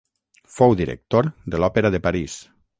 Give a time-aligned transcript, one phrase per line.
[0.53, 2.43] Fou director de l'Òpera de París.